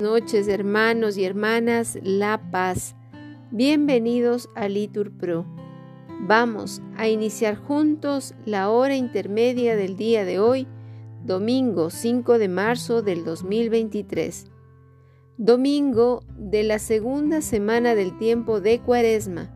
noches 0.00 0.46
hermanos 0.46 1.16
y 1.16 1.24
hermanas 1.24 1.98
La 2.02 2.50
Paz. 2.50 2.94
Bienvenidos 3.50 4.48
a 4.54 4.68
Litur 4.68 5.10
Pro. 5.10 5.44
Vamos 6.20 6.82
a 6.96 7.08
iniciar 7.08 7.56
juntos 7.56 8.34
la 8.44 8.70
hora 8.70 8.96
intermedia 8.96 9.76
del 9.76 9.96
día 9.96 10.24
de 10.24 10.38
hoy, 10.38 10.68
domingo 11.24 11.90
5 11.90 12.38
de 12.38 12.48
marzo 12.48 13.02
del 13.02 13.24
2023. 13.24 14.46
Domingo 15.36 16.22
de 16.36 16.62
la 16.62 16.78
segunda 16.78 17.40
semana 17.40 17.94
del 17.94 18.16
tiempo 18.18 18.60
de 18.60 18.80
Cuaresma. 18.80 19.50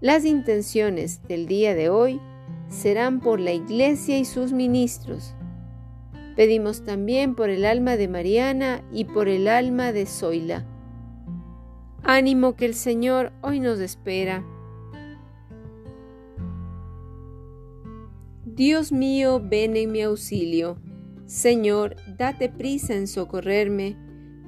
Las 0.00 0.24
intenciones 0.24 1.22
del 1.26 1.46
día 1.46 1.74
de 1.74 1.88
hoy 1.88 2.20
serán 2.68 3.20
por 3.20 3.40
la 3.40 3.52
Iglesia 3.52 4.18
y 4.18 4.24
sus 4.24 4.52
ministros 4.52 5.34
Pedimos 6.38 6.84
también 6.84 7.34
por 7.34 7.50
el 7.50 7.64
alma 7.64 7.96
de 7.96 8.06
Mariana 8.06 8.84
y 8.92 9.06
por 9.06 9.26
el 9.26 9.48
alma 9.48 9.90
de 9.90 10.06
Zoila. 10.06 10.64
Ánimo 12.04 12.54
que 12.54 12.64
el 12.64 12.74
Señor 12.74 13.32
hoy 13.42 13.58
nos 13.58 13.80
espera. 13.80 14.46
Dios 18.44 18.92
mío, 18.92 19.42
ven 19.44 19.76
en 19.76 19.90
mi 19.90 20.02
auxilio. 20.02 20.78
Señor, 21.26 21.96
date 22.16 22.48
prisa 22.48 22.94
en 22.94 23.08
socorrerme. 23.08 23.96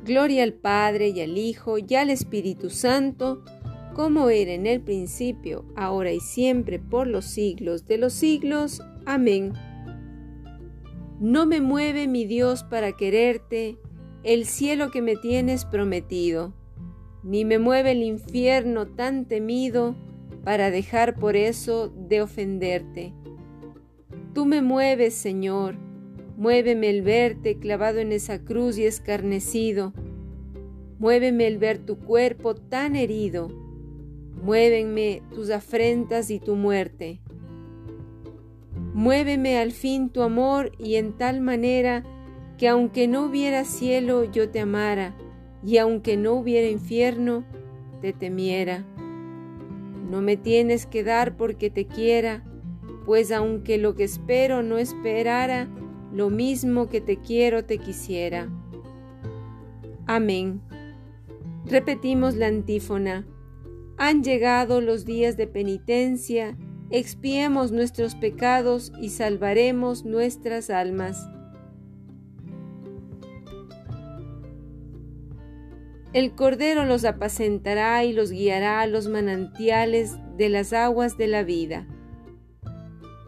Gloria 0.05 0.45
al 0.45 0.53
Padre 0.53 1.09
y 1.09 1.21
al 1.21 1.37
Hijo 1.37 1.79
y 1.79 1.93
al 1.97 2.11
Espíritu 2.11 2.71
Santo, 2.71 3.43
como 3.95 4.31
era 4.31 4.53
en 4.53 4.67
el 4.67 4.81
principio, 4.81 5.65
ahora 5.75 6.13
y 6.13 6.21
siempre, 6.21 6.79
por 6.79 7.09
los 7.09 7.25
siglos 7.25 7.89
de 7.89 7.99
los 7.99 8.13
siglos. 8.13 8.81
Amén. 9.07 9.55
No 11.21 11.45
me 11.45 11.61
mueve 11.61 12.09
mi 12.09 12.25
Dios 12.25 12.65
para 12.65 12.93
quererte 12.93 13.77
el 14.23 14.47
cielo 14.47 14.91
que 14.91 15.03
me 15.03 15.17
tienes 15.17 15.67
prometido, 15.67 16.55
ni 17.23 17.45
me 17.45 17.59
mueve 17.59 17.91
el 17.91 18.03
infierno 18.03 18.87
tan 18.87 19.27
temido 19.29 19.95
para 20.45 20.71
dejar 20.71 21.17
por 21.17 21.37
eso 21.37 21.91
de 21.95 22.23
ofenderte. 22.23 23.13
Tú 24.33 24.47
me 24.47 24.63
mueves, 24.63 25.13
Señor, 25.13 25.75
muéveme 26.39 26.89
el 26.89 27.03
verte 27.03 27.59
clavado 27.59 27.99
en 27.99 28.13
esa 28.13 28.43
cruz 28.43 28.79
y 28.79 28.85
escarnecido, 28.85 29.93
muéveme 30.99 31.47
el 31.49 31.59
ver 31.59 31.81
tu 31.81 31.99
cuerpo 31.99 32.55
tan 32.55 32.97
herido, 32.97 33.49
muévenme 34.43 35.21
tus 35.35 35.51
afrentas 35.51 36.31
y 36.31 36.41
tu 36.41 36.57
muerte. 36.57 37.21
Muéveme 38.95 39.59
al 39.59 39.73
fin 39.73 40.11
tu 40.11 40.23
amor 40.23 40.73
y 40.79 40.97
en 40.97 41.13
tal 41.13 41.41
manera 41.41 42.03
que 42.59 42.69
aunque 42.69 43.09
no 43.09 43.25
hubiera 43.25 43.65
cielo 43.65 44.25
yo 44.25 44.51
te 44.51 44.61
amara 44.61 45.15
y 45.65 45.79
aunque 45.79 46.17
no 46.17 46.35
hubiera 46.35 46.69
infierno 46.69 47.45
te 48.01 48.13
temiera. 48.13 48.85
No 50.11 50.23
me 50.23 50.37
tienes 50.37 50.87
que 50.87 51.05
dar 51.05 51.37
porque 51.37 51.71
te 51.71 51.87
quiera, 51.87 52.45
pues 53.07 53.31
aunque 53.31 53.79
lo 53.79 53.95
que 53.95 54.05
espero 54.05 54.63
no 54.63 54.79
esperara, 54.79 55.69
lo 56.13 56.31
mismo 56.31 56.89
que 56.89 57.01
te 57.01 57.17
quiero 57.17 57.65
te 57.65 57.79
quisiera. 57.79 58.49
Amén. 60.07 60.61
Repetimos 61.67 62.35
la 62.35 62.49
antífona. 62.49 63.27
Han 63.97 64.25
llegado 64.25 64.81
los 64.81 65.05
días 65.05 65.37
de 65.37 65.47
penitencia, 65.47 66.57
expiemos 66.91 67.71
nuestros 67.71 68.15
pecados 68.15 68.93
y 69.01 69.11
salvaremos 69.11 70.05
nuestras 70.05 70.71
almas. 70.71 71.29
El 76.13 76.35
Cordero 76.35 76.85
los 76.85 77.05
apacentará 77.05 78.03
y 78.05 78.13
los 78.13 78.33
guiará 78.33 78.81
a 78.81 78.87
los 78.89 79.07
manantiales 79.07 80.17
de 80.37 80.49
las 80.49 80.73
aguas 80.73 81.17
de 81.17 81.29
la 81.29 81.45
vida. 81.45 81.87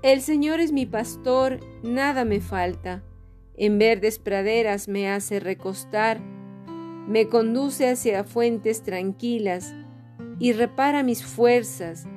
El 0.03 0.21
Señor 0.21 0.59
es 0.59 0.73
mi 0.73 0.85
pastor, 0.85 1.61
nada 1.85 2.25
me 2.25 2.41
falta. 2.41 3.05
En 3.57 3.79
verdes 3.79 4.19
praderas 4.19 4.89
me 4.89 5.09
hace 5.09 5.39
recostar, 5.39 6.21
me 7.07 7.29
conduce 7.29 7.89
hacia 7.89 8.25
fuentes 8.25 8.83
tranquilas 8.83 9.73
y 10.41 10.53
repara 10.53 11.05
mis 11.05 11.25
fuerzas 11.25 12.09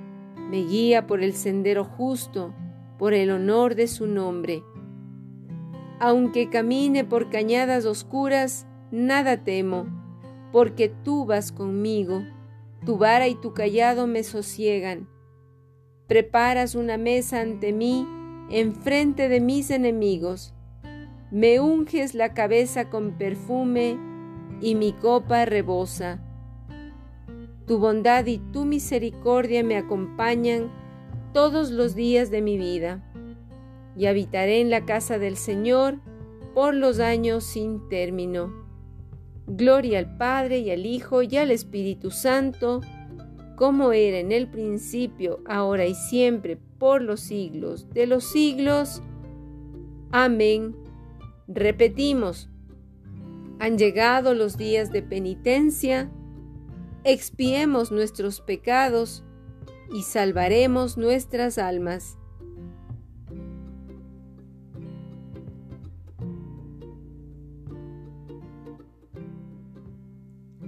me 0.49 0.63
guía 0.63 1.07
por 1.07 1.23
el 1.23 1.33
sendero 1.33 1.83
justo, 1.83 2.53
por 2.97 3.13
el 3.13 3.31
honor 3.31 3.75
de 3.75 3.87
su 3.87 4.07
nombre. 4.07 4.63
Aunque 5.99 6.49
camine 6.49 7.03
por 7.03 7.29
cañadas 7.29 7.85
oscuras, 7.85 8.67
nada 8.91 9.43
temo, 9.43 9.85
porque 10.51 10.89
tú 11.03 11.25
vas 11.25 11.51
conmigo, 11.51 12.21
tu 12.85 12.97
vara 12.97 13.27
y 13.27 13.35
tu 13.35 13.53
callado 13.53 14.07
me 14.07 14.23
sosiegan. 14.23 15.07
Preparas 16.07 16.75
una 16.75 16.97
mesa 16.97 17.41
ante 17.41 17.73
mí, 17.73 18.07
enfrente 18.49 19.27
de 19.27 19.39
mis 19.39 19.71
enemigos. 19.71 20.53
Me 21.31 21.59
unges 21.59 22.13
la 22.13 22.33
cabeza 22.33 22.89
con 22.89 23.17
perfume 23.17 23.97
y 24.61 24.75
mi 24.75 24.93
copa 24.93 25.45
rebosa. 25.45 26.24
Tu 27.65 27.79
bondad 27.79 28.25
y 28.25 28.37
tu 28.37 28.65
misericordia 28.65 29.63
me 29.63 29.77
acompañan 29.77 30.71
todos 31.33 31.71
los 31.71 31.95
días 31.95 32.31
de 32.31 32.41
mi 32.41 32.57
vida, 32.57 33.03
y 33.97 34.05
habitaré 34.05 34.61
en 34.61 34.69
la 34.69 34.85
casa 34.85 35.19
del 35.19 35.35
Señor 35.35 35.99
por 36.53 36.73
los 36.73 36.99
años 36.99 37.43
sin 37.43 37.89
término. 37.89 38.53
Gloria 39.47 39.99
al 39.99 40.17
Padre 40.17 40.59
y 40.59 40.71
al 40.71 40.85
Hijo 40.85 41.21
y 41.21 41.37
al 41.37 41.51
Espíritu 41.51 42.11
Santo, 42.11 42.81
como 43.55 43.91
era 43.91 44.19
en 44.19 44.31
el 44.31 44.47
principio, 44.47 45.41
ahora 45.45 45.85
y 45.85 45.95
siempre, 45.95 46.57
por 46.77 47.01
los 47.01 47.19
siglos 47.19 47.89
de 47.89 48.07
los 48.07 48.25
siglos. 48.25 49.01
Amén. 50.11 50.75
Repetimos, 51.47 52.49
han 53.59 53.77
llegado 53.77 54.33
los 54.33 54.57
días 54.57 54.91
de 54.91 55.01
penitencia, 55.01 56.11
expiemos 57.05 57.91
nuestros 57.91 58.41
pecados 58.41 59.23
y 59.93 60.03
salvaremos 60.03 60.97
nuestras 60.97 61.57
almas. 61.57 62.17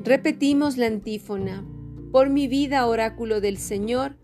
Repetimos 0.03 0.77
la 0.77 0.85
antífona. 0.85 1.65
Por 2.13 2.29
mi 2.29 2.47
vida, 2.47 2.85
oráculo 2.87 3.41
del 3.41 3.57
Señor, 3.57 4.15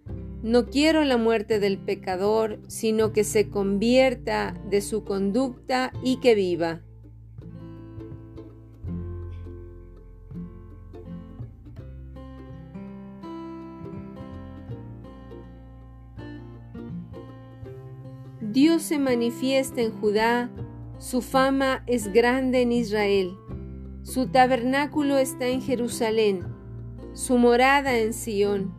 no 0.42 0.68
quiero 0.68 1.04
la 1.04 1.18
muerte 1.18 1.60
del 1.60 1.78
pecador, 1.78 2.60
sino 2.68 3.12
que 3.12 3.24
se 3.24 3.50
convierta 3.50 4.54
de 4.70 4.82
su 4.82 5.04
conducta 5.04 5.92
y 6.02 6.22
que 6.22 6.36
viva. 6.36 6.82
Dios 18.64 18.84
se 18.84 18.98
manifiesta 18.98 19.82
en 19.82 19.92
Judá, 19.92 20.50
su 20.98 21.22
fama 21.22 21.84
es 21.86 22.14
grande 22.14 22.62
en 22.62 22.72
Israel, 22.72 23.36
su 24.04 24.28
tabernáculo 24.28 25.18
está 25.18 25.50
en 25.50 25.62
Jerusalén, 25.62 26.46
su 27.12 27.38
morada 27.38 28.00
en 28.00 28.14
Sión. 28.14 28.74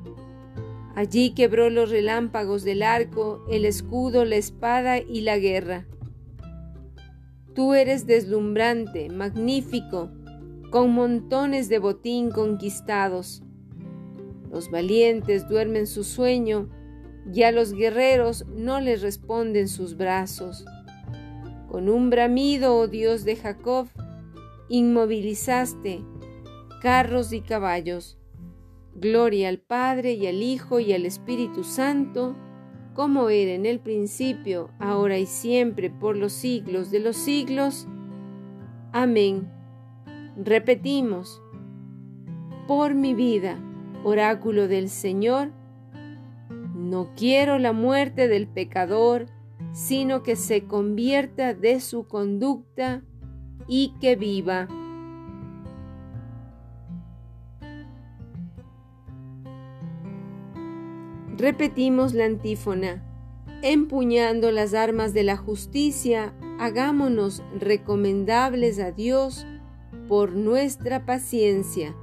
Allí 0.94 1.34
quebró 1.34 1.68
los 1.68 1.90
relámpagos 1.90 2.64
del 2.64 2.82
arco, 2.82 3.44
el 3.50 3.66
escudo, 3.66 4.24
la 4.24 4.36
espada 4.36 5.00
y 5.00 5.20
la 5.20 5.36
guerra. 5.38 5.87
Tú 7.54 7.75
eres 7.75 8.06
deslumbrante, 8.06 9.10
magnífico, 9.10 10.10
con 10.70 10.94
montones 10.94 11.69
de 11.69 11.78
botín 11.78 12.30
conquistados. 12.30 13.42
Los 14.50 14.70
valientes 14.70 15.46
duermen 15.46 15.87
su 15.87 16.04
sueño, 16.04 16.70
y 17.32 17.43
a 17.43 17.53
los 17.53 17.73
guerreros 17.73 18.47
no 18.49 18.81
les 18.81 19.03
responden 19.03 19.69
sus 19.69 19.97
brazos. 19.97 20.65
Con 21.69 21.88
un 21.88 22.11
bramido, 22.11 22.76
oh 22.76 22.87
Dios 22.87 23.25
de 23.25 23.37
Jacob, 23.37 23.88
inmovilizaste 24.69 26.03
carros 26.85 27.32
y 27.32 27.41
caballos. 27.41 28.19
Gloria 28.94 29.49
al 29.49 29.59
Padre 29.59 30.12
y 30.12 30.26
al 30.26 30.43
Hijo 30.43 30.81
y 30.81 30.93
al 30.93 31.06
Espíritu 31.06 31.65
Santo, 31.65 32.37
como 32.93 33.31
era 33.31 33.53
en 33.53 33.65
el 33.65 33.81
principio, 33.81 34.71
ahora 34.79 35.19
y 35.19 35.25
siempre, 35.25 35.88
por 35.88 36.15
los 36.17 36.32
siglos 36.32 36.91
de 36.91 37.00
los 37.00 37.17
siglos. 37.17 37.88
Amén. 38.93 39.50
Repetimos, 40.37 41.43
por 42.69 42.94
mi 42.94 43.15
vida, 43.15 43.59
oráculo 44.05 44.69
del 44.69 44.91
Señor, 44.91 45.53
no 46.84 47.08
quiero 47.16 47.58
la 47.58 47.72
muerte 47.72 48.28
del 48.28 48.46
pecador, 48.46 49.25
sino 49.72 50.22
que 50.22 50.36
se 50.36 50.64
convierta 50.64 51.54
de 51.54 51.81
su 51.81 52.06
conducta 52.06 53.02
y 53.66 53.94
que 54.02 54.16
viva. 54.16 54.69
Repetimos 61.38 62.12
la 62.12 62.26
antífona. 62.26 63.02
Empuñando 63.62 64.52
las 64.52 64.75
armas 64.75 65.14
de 65.14 65.22
la 65.22 65.38
justicia, 65.38 66.34
hagámonos 66.60 67.42
recomendables 67.58 68.78
a 68.78 68.92
Dios 68.92 69.46
por 70.06 70.32
nuestra 70.32 71.06
paciencia. 71.06 71.96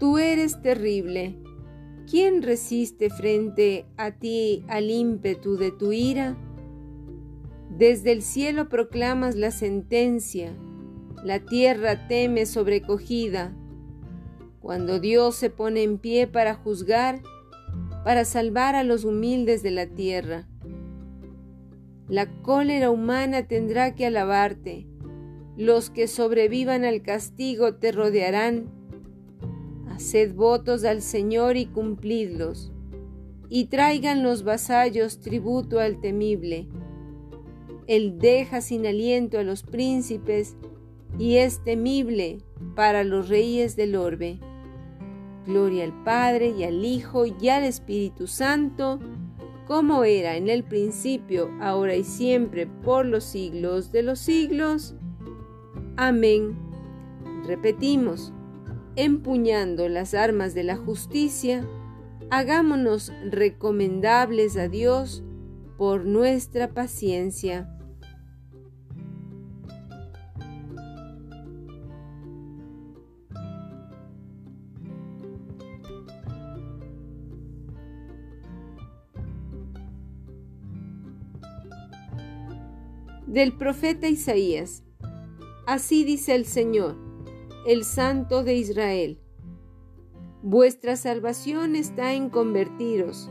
Tú 0.00 0.16
eres 0.16 0.62
terrible. 0.62 1.36
¿Quién 2.10 2.42
resiste 2.42 3.10
frente 3.10 3.84
a 3.98 4.12
ti 4.12 4.64
al 4.66 4.90
ímpetu 4.90 5.58
de 5.58 5.72
tu 5.72 5.92
ira? 5.92 6.38
Desde 7.76 8.12
el 8.12 8.22
cielo 8.22 8.70
proclamas 8.70 9.36
la 9.36 9.50
sentencia, 9.50 10.56
la 11.22 11.40
tierra 11.40 12.08
teme 12.08 12.46
sobrecogida. 12.46 13.54
Cuando 14.60 15.00
Dios 15.00 15.34
se 15.34 15.50
pone 15.50 15.82
en 15.82 15.98
pie 15.98 16.26
para 16.26 16.54
juzgar, 16.54 17.20
para 18.02 18.24
salvar 18.24 18.76
a 18.76 18.84
los 18.84 19.04
humildes 19.04 19.62
de 19.62 19.70
la 19.70 19.86
tierra. 19.86 20.48
La 22.08 22.24
cólera 22.40 22.88
humana 22.90 23.46
tendrá 23.46 23.94
que 23.94 24.06
alabarte. 24.06 24.86
Los 25.58 25.90
que 25.90 26.08
sobrevivan 26.08 26.86
al 26.86 27.02
castigo 27.02 27.74
te 27.74 27.92
rodearán. 27.92 28.79
Haced 30.00 30.34
votos 30.34 30.84
al 30.84 31.02
Señor 31.02 31.58
y 31.58 31.66
cumplidlos. 31.66 32.72
Y 33.50 33.66
traigan 33.66 34.22
los 34.22 34.44
vasallos 34.44 35.20
tributo 35.20 35.78
al 35.78 36.00
temible. 36.00 36.68
Él 37.86 38.18
deja 38.18 38.62
sin 38.62 38.86
aliento 38.86 39.38
a 39.38 39.42
los 39.42 39.62
príncipes 39.62 40.56
y 41.18 41.36
es 41.36 41.62
temible 41.64 42.38
para 42.74 43.04
los 43.04 43.28
reyes 43.28 43.76
del 43.76 43.94
orbe. 43.94 44.40
Gloria 45.46 45.84
al 45.84 46.02
Padre 46.02 46.54
y 46.58 46.64
al 46.64 46.82
Hijo 46.82 47.26
y 47.26 47.50
al 47.50 47.64
Espíritu 47.64 48.26
Santo, 48.26 49.00
como 49.66 50.04
era 50.04 50.36
en 50.38 50.48
el 50.48 50.64
principio, 50.64 51.50
ahora 51.60 51.94
y 51.94 52.04
siempre, 52.04 52.66
por 52.66 53.04
los 53.04 53.24
siglos 53.24 53.92
de 53.92 54.02
los 54.02 54.18
siglos. 54.18 54.94
Amén. 55.96 56.56
Repetimos, 57.46 58.32
empuñando 59.04 59.88
las 59.88 60.14
armas 60.14 60.54
de 60.54 60.64
la 60.64 60.76
justicia, 60.76 61.66
hagámonos 62.30 63.12
recomendables 63.30 64.56
a 64.56 64.68
Dios 64.68 65.22
por 65.78 66.04
nuestra 66.04 66.68
paciencia. 66.68 67.76
del 83.26 83.52
profeta 83.56 84.08
Isaías. 84.08 84.82
Así 85.64 86.02
dice 86.02 86.34
el 86.34 86.46
Señor, 86.46 87.09
el 87.66 87.84
Santo 87.84 88.42
de 88.42 88.54
Israel. 88.54 89.18
Vuestra 90.42 90.96
salvación 90.96 91.76
está 91.76 92.14
en 92.14 92.30
convertiros 92.30 93.30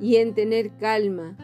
y 0.00 0.16
en 0.16 0.34
tener 0.34 0.76
calma. 0.76 1.36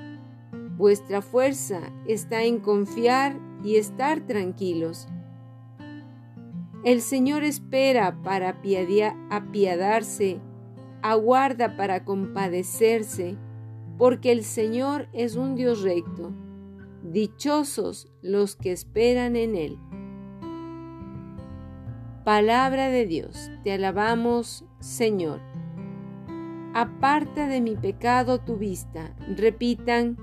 Vuestra 0.76 1.22
fuerza 1.22 1.80
está 2.06 2.44
en 2.44 2.58
confiar 2.60 3.38
y 3.64 3.76
estar 3.76 4.26
tranquilos. 4.26 5.08
El 6.84 7.00
Señor 7.00 7.44
espera 7.44 8.22
para 8.22 8.60
apiadarse, 9.30 10.40
aguarda 11.02 11.76
para 11.76 12.04
compadecerse, 12.04 13.36
porque 13.96 14.32
el 14.32 14.44
Señor 14.44 15.08
es 15.12 15.36
un 15.36 15.54
Dios 15.54 15.82
recto 15.82 16.32
Dichosos 17.02 18.12
los 18.20 18.54
que 18.54 18.72
esperan 18.72 19.36
en 19.36 19.54
Él. 19.54 19.78
Palabra 22.28 22.90
de 22.90 23.06
Dios, 23.06 23.50
te 23.64 23.72
alabamos, 23.72 24.66
Señor. 24.80 25.40
Aparta 26.74 27.48
de 27.48 27.62
mi 27.62 27.74
pecado 27.74 28.38
tu 28.38 28.58
vista, 28.58 29.16
repitan, 29.34 30.18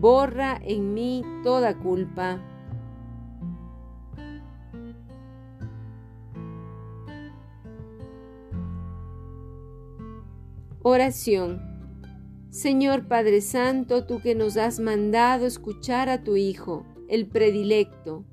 borra 0.00 0.58
en 0.64 0.94
mí 0.94 1.22
toda 1.44 1.78
culpa. 1.78 2.40
Oración 10.80 11.60
Señor 12.48 13.08
Padre 13.08 13.42
Santo, 13.42 14.06
tú 14.06 14.22
que 14.22 14.34
nos 14.34 14.56
has 14.56 14.80
mandado 14.80 15.44
escuchar 15.44 16.08
a 16.08 16.24
tu 16.24 16.36
Hijo, 16.36 16.86
el 17.10 17.26
predilecto, 17.28 18.24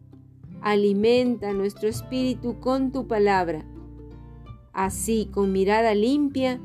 alimenta 0.63 1.51
nuestro 1.51 1.89
espíritu 1.89 2.59
con 2.59 2.91
tu 2.91 3.05
palabra. 3.05 3.65
Así, 4.71 5.27
con 5.31 5.51
mirada 5.51 5.93
limpia, 5.93 6.59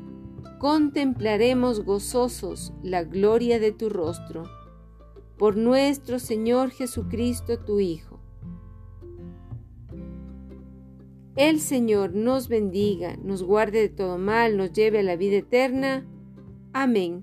contemplaremos 0.57 1.83
gozosos 1.83 2.73
la 2.81 3.03
gloria 3.03 3.59
de 3.59 3.71
tu 3.73 3.89
rostro. 3.89 4.45
Por 5.37 5.57
nuestro 5.57 6.17
Señor 6.17 6.71
Jesucristo, 6.71 7.59
tu 7.59 7.81
Hijo. 7.81 8.19
El 11.35 11.59
Señor 11.59 12.13
nos 12.15 12.47
bendiga, 12.47 13.17
nos 13.17 13.43
guarde 13.43 13.79
de 13.79 13.89
todo 13.89 14.17
mal, 14.17 14.57
nos 14.57 14.71
lleve 14.73 14.99
a 14.99 15.03
la 15.03 15.15
vida 15.17 15.37
eterna. 15.37 16.05
Amén. 16.73 17.21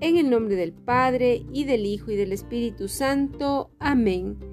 En 0.00 0.16
el 0.16 0.30
nombre 0.30 0.56
del 0.56 0.72
Padre, 0.72 1.44
y 1.52 1.64
del 1.64 1.84
Hijo, 1.84 2.10
y 2.10 2.16
del 2.16 2.32
Espíritu 2.32 2.88
Santo. 2.88 3.70
Amén. 3.78 4.49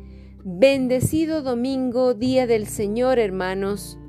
Bendecido 0.49 1.41
domingo, 1.41 2.13
día 2.13 2.47
del 2.47 2.67
Señor, 2.67 3.19
hermanos. 3.19 3.99